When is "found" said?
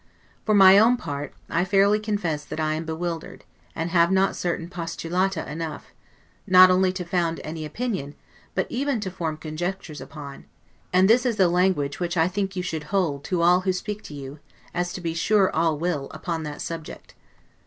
7.05-7.39